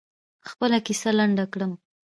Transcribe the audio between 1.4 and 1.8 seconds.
کړم.